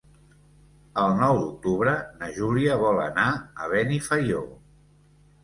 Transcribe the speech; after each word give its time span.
El 1.01 1.11
nou 1.19 1.37
d'octubre 1.41 1.93
na 2.23 2.31
Júlia 2.39 2.79
vol 2.85 2.99
anar 3.05 3.27
a 3.37 3.69
Benifaió. 3.75 4.43